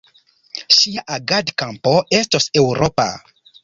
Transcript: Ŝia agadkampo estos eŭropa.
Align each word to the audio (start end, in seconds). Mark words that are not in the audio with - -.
Ŝia 0.77 1.03
agadkampo 1.17 1.97
estos 2.23 2.53
eŭropa. 2.65 3.11